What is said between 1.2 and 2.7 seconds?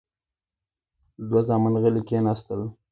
دوه زامن غلي کېناستل.